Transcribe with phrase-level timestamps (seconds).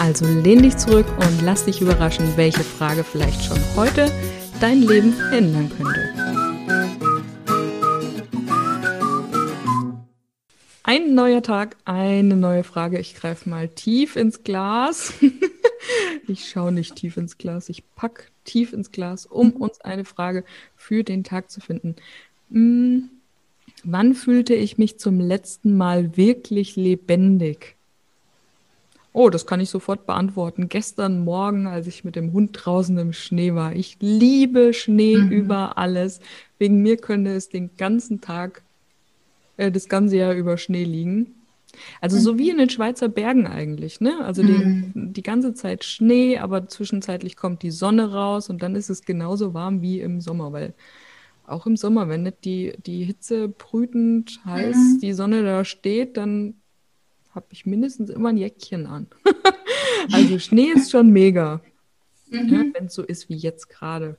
[0.00, 4.10] also lehn dich zurück und lass dich überraschen, welche Frage vielleicht schon heute
[4.58, 6.10] dein Leben ändern könnte.
[10.82, 12.98] Ein neuer Tag, eine neue Frage.
[12.98, 15.12] Ich greife mal tief ins Glas.
[16.26, 19.56] ich schaue nicht tief ins Glas, ich packe tief ins Glas, um mhm.
[19.56, 20.44] uns eine Frage
[20.76, 21.94] für den Tag zu finden.
[22.50, 23.10] Hm,
[23.84, 27.76] wann fühlte ich mich zum letzten Mal wirklich lebendig?
[29.12, 30.68] Oh, das kann ich sofort beantworten.
[30.68, 33.74] Gestern Morgen, als ich mit dem Hund draußen im Schnee war.
[33.74, 35.30] Ich liebe Schnee mhm.
[35.30, 36.20] über alles.
[36.58, 38.62] Wegen mir könnte es den ganzen Tag,
[39.56, 41.34] äh, das ganze Jahr über Schnee liegen.
[42.00, 42.20] Also mhm.
[42.20, 44.24] so wie in den Schweizer Bergen eigentlich, ne?
[44.24, 44.92] Also mhm.
[44.94, 49.04] die, die ganze Zeit Schnee, aber zwischenzeitlich kommt die Sonne raus und dann ist es
[49.04, 50.74] genauso warm wie im Sommer, weil
[51.46, 54.98] auch im Sommer, wenn nicht die, die Hitze brütend heiß, mhm.
[55.00, 56.54] die Sonne da steht, dann
[57.34, 59.06] habe ich mindestens immer ein Jäckchen an.
[60.12, 61.60] also Schnee ist schon mega.
[62.28, 62.48] Mhm.
[62.48, 64.18] Ja, Wenn es so ist wie jetzt gerade.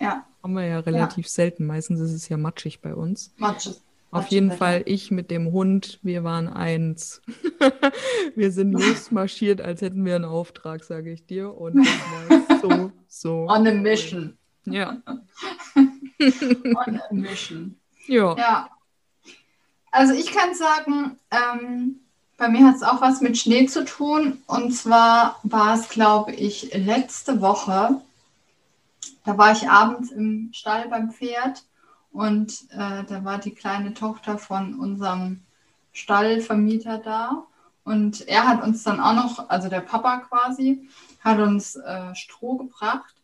[0.00, 0.26] Ja.
[0.42, 1.30] Haben wir ja relativ ja.
[1.30, 1.66] selten.
[1.66, 3.32] Meistens ist es ja matschig bei uns.
[3.36, 3.74] Matschig.
[4.10, 7.20] Auf jeden Fall ich mit dem Hund, wir waren eins.
[8.36, 11.52] wir sind losmarschiert, als hätten wir einen Auftrag, sage ich dir.
[11.52, 11.88] Und das
[12.30, 13.48] war so, so.
[13.48, 14.38] On a mission.
[14.66, 15.02] Ja.
[15.76, 17.80] On a mission.
[18.06, 18.36] Ja.
[18.36, 18.68] ja.
[19.90, 22.00] Also ich kann sagen, ähm,
[22.36, 24.42] bei mir hat es auch was mit Schnee zu tun.
[24.46, 28.00] Und zwar war es, glaube ich, letzte Woche.
[29.24, 31.64] Da war ich abends im Stall beim Pferd
[32.12, 35.42] und äh, da war die kleine Tochter von unserem
[35.92, 37.46] Stallvermieter da.
[37.84, 40.88] Und er hat uns dann auch noch, also der Papa quasi,
[41.20, 43.14] hat uns äh, Stroh gebracht.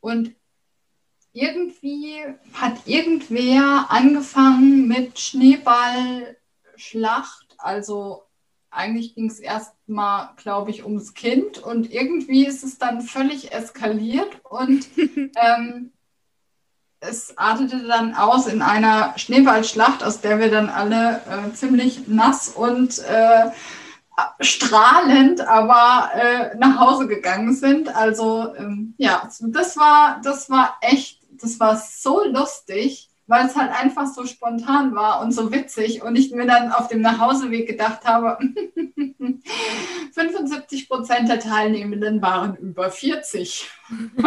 [0.00, 0.34] Und
[1.32, 8.24] irgendwie hat irgendwer angefangen mit Schneeballschlacht, also
[8.70, 14.40] eigentlich ging es erstmal, glaube ich, ums Kind und irgendwie ist es dann völlig eskaliert
[14.44, 15.92] und ähm,
[17.00, 22.50] es artete dann aus in einer Schneeballschlacht, aus der wir dann alle äh, ziemlich nass
[22.50, 23.50] und äh,
[24.40, 27.94] strahlend, aber äh, nach Hause gegangen sind.
[27.94, 33.70] Also ähm, ja, das war, das war echt, das war so lustig weil es halt
[33.70, 38.04] einfach so spontan war und so witzig und ich mir dann auf dem Nachhauseweg gedacht
[38.04, 38.38] habe,
[40.12, 43.70] 75 Prozent der Teilnehmenden waren über 40.
[44.18, 44.24] so,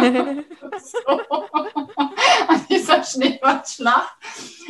[2.48, 4.16] an dieser Schneeballschlacht.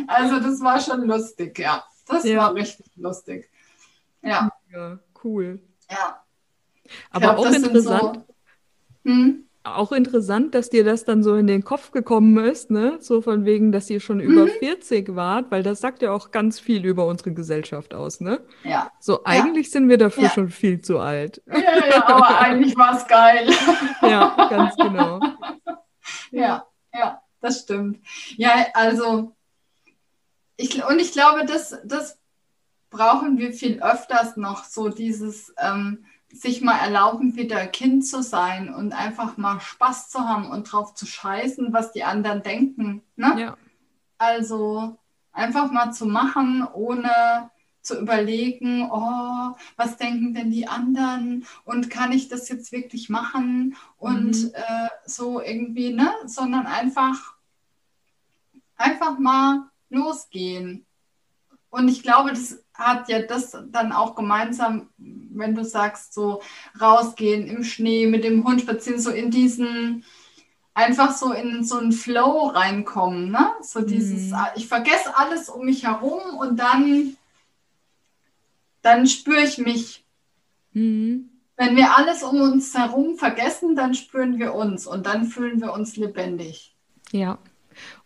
[0.09, 1.85] Also das war schon lustig, ja.
[2.09, 2.39] Das ja.
[2.39, 3.49] war richtig lustig.
[4.21, 4.51] Ja.
[4.73, 5.61] ja cool.
[5.89, 6.25] Ja.
[7.11, 7.85] Aber glaub, auch interessant.
[7.85, 8.25] So,
[9.05, 9.44] hm?
[9.65, 12.99] Auch interessant, dass dir das dann so in den Kopf gekommen ist, ne?
[13.01, 14.25] So von wegen, dass ihr schon mhm.
[14.25, 18.41] über 40 wart, weil das sagt ja auch ganz viel über unsere Gesellschaft aus, ne?
[18.63, 18.93] Ja.
[19.01, 19.73] So, eigentlich ja.
[19.73, 20.31] sind wir dafür ja.
[20.31, 21.43] schon viel zu alt.
[21.47, 23.49] Ja, ja, aber eigentlich war es geil.
[24.03, 25.21] Ja, ganz genau.
[26.31, 28.05] Ja, ja, das stimmt.
[28.37, 29.35] Ja, also,
[30.57, 32.19] ich, und ich glaube, das, das
[32.91, 38.73] brauchen wir viel öfters noch, so dieses, ähm, sich mal erlauben, wieder Kind zu sein
[38.73, 43.03] und einfach mal Spaß zu haben und drauf zu scheißen, was die anderen denken.
[43.17, 43.35] Ne?
[43.39, 43.57] Ja.
[44.19, 44.99] Also
[45.33, 47.51] einfach mal zu machen, ohne
[47.83, 53.77] zu überlegen, oh, was denken denn die anderen und kann ich das jetzt wirklich machen
[53.99, 54.51] und mhm.
[54.55, 57.35] äh, so irgendwie, ne, sondern einfach,
[58.77, 60.87] einfach mal losgehen.
[61.69, 64.89] Und ich glaube, das hat ja das dann auch gemeinsam,
[65.39, 66.43] wenn du sagst, so
[66.81, 70.05] rausgehen im Schnee mit dem Hund spazieren, so in diesen,
[70.75, 73.53] einfach so in so einen Flow reinkommen, ne?
[73.63, 74.39] So dieses, mhm.
[74.57, 77.17] ich vergesse alles um mich herum und dann,
[78.83, 80.05] dann spüre ich mich.
[80.73, 81.31] Mhm.
[81.57, 85.73] Wenn wir alles um uns herum vergessen, dann spüren wir uns und dann fühlen wir
[85.73, 86.75] uns lebendig.
[87.13, 87.39] Ja,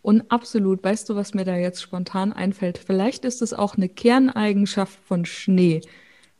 [0.01, 2.77] und absolut, weißt du, was mir da jetzt spontan einfällt?
[2.77, 5.81] Vielleicht ist es auch eine Kerneigenschaft von Schnee,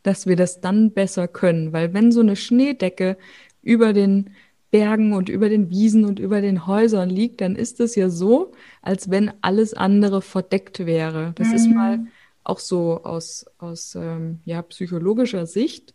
[0.03, 3.17] dass wir das dann besser können, weil wenn so eine Schneedecke
[3.61, 4.31] über den
[4.71, 8.51] Bergen und über den Wiesen und über den Häusern liegt, dann ist es ja so,
[8.81, 11.33] als wenn alles andere verdeckt wäre.
[11.35, 11.53] Das mhm.
[11.55, 12.07] ist mal mhm.
[12.43, 15.93] auch so aus, aus ähm, ja, psychologischer Sicht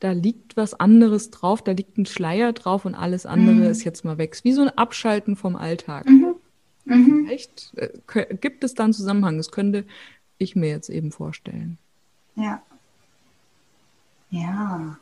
[0.00, 3.62] da liegt was anderes drauf, da liegt ein Schleier drauf und alles andere mhm.
[3.64, 4.36] ist jetzt mal weg.
[4.42, 6.08] Wie so ein Abschalten vom Alltag.
[6.08, 6.34] Mhm.
[6.86, 7.28] Mhm.
[7.28, 7.72] Echt?
[7.76, 9.36] Äh, gibt es da einen Zusammenhang?
[9.36, 9.84] Das könnte
[10.38, 11.78] ich mir jetzt eben vorstellen.
[12.34, 12.62] Ja.
[14.30, 14.96] Ja.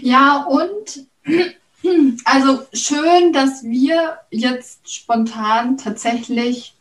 [0.00, 1.06] Ja, und
[2.24, 6.74] also schön, dass wir jetzt spontan tatsächlich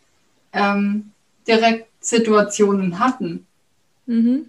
[0.53, 1.11] ähm,
[1.47, 3.47] direkt Situationen hatten.
[4.05, 4.45] Mhm.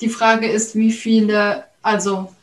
[0.00, 2.34] Die Frage ist, wie viele, also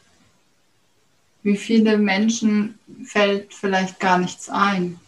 [1.43, 4.99] wie viele Menschen fällt vielleicht gar nichts ein.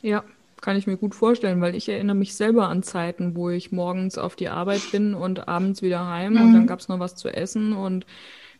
[0.00, 0.24] Ja,
[0.62, 4.16] kann ich mir gut vorstellen, weil ich erinnere mich selber an Zeiten, wo ich morgens
[4.16, 6.40] auf die Arbeit bin und abends wieder heim mhm.
[6.40, 8.06] und dann gab es noch was zu essen und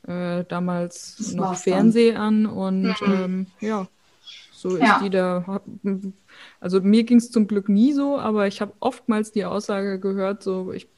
[0.06, 3.12] äh, damals das noch Fernseh an und mhm.
[3.14, 3.86] ähm, ja,
[4.52, 5.00] so ist ja.
[5.02, 5.62] die da.
[6.60, 10.42] Also mir ging es zum Glück nie so, aber ich habe oftmals die Aussage gehört,
[10.42, 10.88] so ich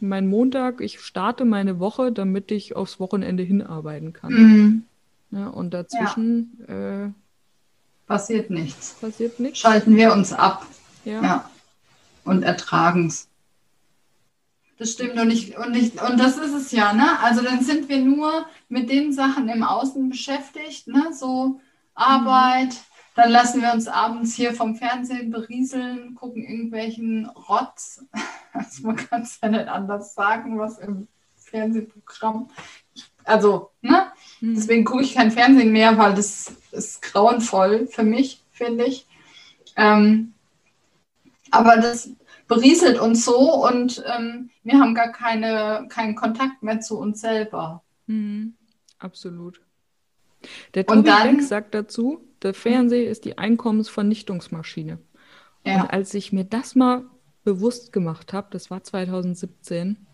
[0.00, 4.32] mein Montag, ich starte meine Woche, damit ich aufs Wochenende hinarbeiten kann.
[4.32, 4.82] Mhm.
[5.30, 7.06] Ja, und dazwischen ja.
[7.06, 7.10] äh,
[8.08, 8.94] passiert nichts.
[9.00, 9.60] Passiert nichts.
[9.60, 10.66] Schalten wir uns ab.
[11.04, 11.22] Ja.
[11.22, 11.50] ja.
[12.24, 13.28] Und ertragen es.
[14.78, 17.18] Das stimmt und ich, und ich, und das ist es ja, ne?
[17.20, 21.12] Also dann sind wir nur mit den Sachen im Außen beschäftigt, ne?
[21.12, 21.60] So
[21.94, 22.74] Arbeit, mhm.
[23.16, 28.04] dann lassen wir uns abends hier vom Fernsehen berieseln, gucken irgendwelchen Rotz.
[28.54, 31.06] Also man kann es ja nicht anders sagen, was im
[31.50, 32.50] Fernsehprogramm.
[33.24, 34.06] Also, ne?
[34.40, 34.54] Mhm.
[34.54, 39.06] Deswegen gucke ich kein Fernsehen mehr, weil das ist grauenvoll für mich, finde ich.
[39.76, 40.32] Ähm,
[41.50, 42.10] aber das
[42.46, 47.82] berieselt uns so und ähm, wir haben gar keine, keinen Kontakt mehr zu uns selber.
[48.06, 48.54] Mhm.
[48.98, 49.60] Absolut.
[50.74, 54.98] Der Tobi dann, Beck sagt dazu, der Fernseher ist die Einkommensvernichtungsmaschine.
[55.64, 55.82] Ja.
[55.82, 57.04] Und als ich mir das mal
[57.44, 60.07] bewusst gemacht habe, das war 2017,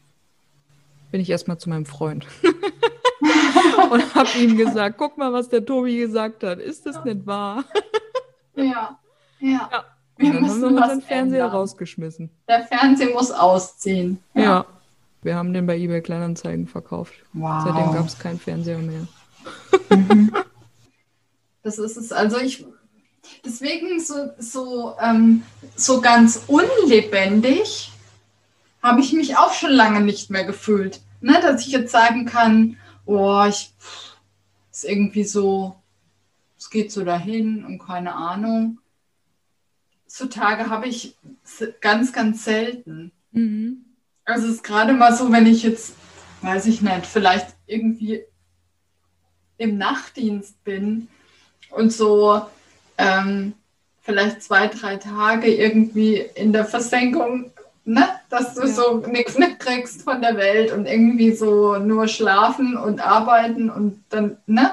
[1.14, 2.26] bin ich erstmal zu meinem Freund.
[3.93, 6.58] und habe ihm gesagt, guck mal, was der Tobi gesagt hat.
[6.58, 7.05] Ist das ja.
[7.05, 7.62] nicht wahr?
[8.56, 8.99] ja,
[9.38, 9.69] ja.
[9.70, 9.84] ja.
[10.16, 11.56] Wir dann müssen haben wir unseren Fernseher ändern.
[11.56, 12.31] rausgeschmissen.
[12.49, 14.19] Der Fernseher muss ausziehen.
[14.34, 14.43] Ja.
[14.43, 14.66] ja.
[15.22, 17.14] Wir haben den bei eBay Kleinanzeigen verkauft.
[17.32, 17.62] Wow.
[17.64, 19.06] Seitdem gab es keinen Fernseher mehr.
[19.90, 20.34] Mhm.
[21.62, 22.11] Das ist es.
[22.11, 22.66] Also ich
[23.44, 25.44] deswegen so, so, ähm,
[25.76, 27.93] so ganz unlebendig
[28.85, 31.01] habe ich mich auch schon lange nicht mehr gefühlt.
[31.23, 31.41] Ne?
[31.41, 32.77] Dass ich jetzt sagen kann,
[33.07, 33.73] oh, ich
[34.71, 35.75] ist irgendwie so,
[36.59, 38.79] es geht so dahin und keine Ahnung.
[40.07, 41.17] Zutage habe ich
[41.81, 43.11] ganz, ganz selten.
[43.33, 43.87] Mhm.
[44.27, 45.95] Also es ist gerade mal so, wenn ich jetzt,
[46.43, 48.23] weiß ich nicht, vielleicht irgendwie
[49.57, 51.09] im Nachtdienst bin
[51.71, 52.43] und so
[52.99, 53.55] ähm,
[54.03, 57.51] vielleicht zwei, drei Tage irgendwie in der Versenkung,
[57.85, 58.09] ne?
[58.31, 58.67] dass du ja.
[58.69, 64.39] so nichts mitkriegst von der Welt und irgendwie so nur schlafen und arbeiten und dann,
[64.47, 64.73] ne?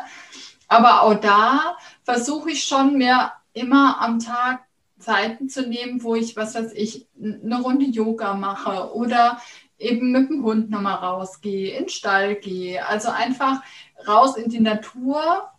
[0.67, 4.61] Aber auch da versuche ich schon mir immer am Tag
[4.99, 9.41] Zeiten zu nehmen, wo ich, was weiß ich, eine Runde Yoga mache oder
[9.77, 12.85] eben mit dem Hund nochmal rausgehe, in den Stall gehe.
[12.87, 13.61] Also einfach
[14.07, 15.49] raus in die Natur,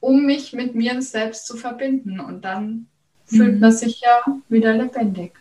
[0.00, 2.20] um mich mit mir selbst zu verbinden.
[2.20, 2.86] Und dann
[3.26, 3.60] fühlt mhm.
[3.60, 5.32] man sich ja wieder lebendig.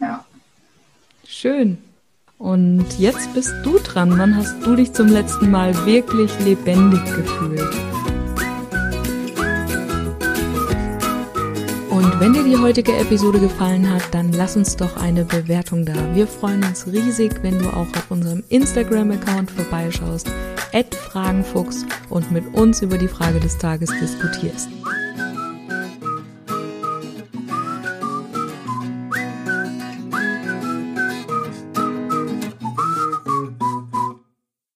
[0.00, 0.24] Ja.
[1.40, 1.78] Schön.
[2.36, 4.18] Und jetzt bist du dran.
[4.18, 7.74] Wann hast du dich zum letzten Mal wirklich lebendig gefühlt?
[11.88, 15.94] Und wenn dir die heutige Episode gefallen hat, dann lass uns doch eine Bewertung da.
[16.14, 20.30] Wir freuen uns riesig, wenn du auch auf unserem Instagram-Account vorbeischaust,
[21.10, 24.68] Fragenfuchs und mit uns über die Frage des Tages diskutierst.